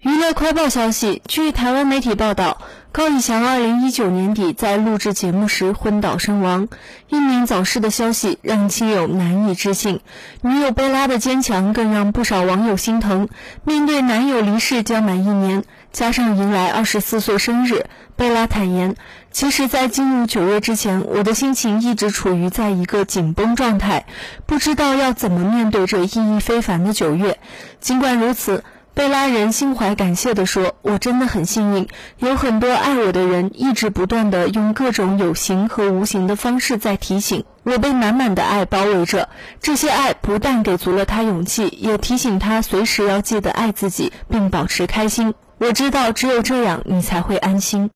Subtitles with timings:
[0.00, 2.58] 娱乐快报消息：据台湾媒体报道，
[2.92, 6.68] 高以翔二零一九年底在录制节目时昏倒身亡，
[7.08, 9.98] 英年早逝的消息让亲友难以置信。
[10.40, 13.28] 女友贝拉的坚强更让不少网友心疼。
[13.64, 18.94] 面对男友离世将满一年，加上迎来二十四岁生日，贝拉坦言
[19.32, 24.06] ：“其实，在进入九月之前，我的心情一直处于在一个紧绷状态，
[24.46, 27.40] 不知道要怎么面对这意义非凡的九月。
[27.80, 28.62] 尽管如此。”
[28.98, 31.86] 贝拉人心怀感谢地说：“我真的很幸运，
[32.18, 39.28] 有很多爱我的人一直不断的用各种有形和无形的方式在提醒我，被满满的爱包围着。
[39.60, 45.32] 这些爱不但给足了他勇气，也提醒他随时要记得爱自己，并保持开心。
[45.58, 47.90] 我知道，只有这样，你才会安心。”